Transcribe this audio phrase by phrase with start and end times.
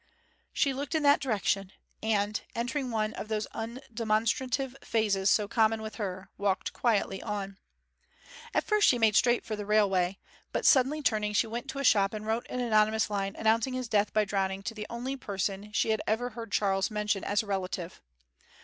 [0.51, 5.97] She looked in that direction; and, entering one of those undemonstrative phases so common with
[5.97, 7.59] her, walked quietly on.
[8.51, 10.17] At first she made straight for the railway;
[10.51, 13.87] but suddenly turning she went to a shop and wrote an anonymous line announcing his
[13.87, 17.45] death by drowning to the only person she had ever heard Charles mention as a
[17.45, 18.01] relative.